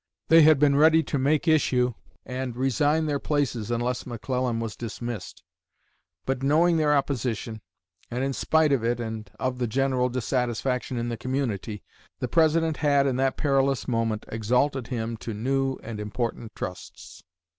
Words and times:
They 0.29 0.41
had 0.41 0.57
been 0.57 0.75
ready 0.75 1.03
to 1.03 1.19
make 1.19 1.47
issue 1.47 1.93
and 2.25 2.57
resign 2.57 3.05
their 3.05 3.19
places 3.19 3.69
unless 3.69 4.07
McClellan 4.07 4.59
was 4.59 4.75
dismissed; 4.75 5.43
but 6.25 6.41
knowing 6.41 6.77
their 6.77 6.95
opposition, 6.97 7.61
and 8.09 8.23
in 8.23 8.33
spite 8.33 8.71
of 8.71 8.83
it 8.83 8.99
and 8.99 9.29
of 9.39 9.59
the 9.59 9.67
general 9.67 10.09
dissatisfaction 10.09 10.97
in 10.97 11.09
the 11.09 11.17
community, 11.17 11.83
the 12.17 12.27
President 12.27 12.77
had 12.77 13.05
in 13.05 13.17
that 13.17 13.37
perilous 13.37 13.87
moment 13.87 14.25
exalted 14.29 14.87
him 14.87 15.17
to 15.17 15.35
new 15.35 15.77
and 15.83 15.99
important 15.99 16.55
trusts." 16.55 17.21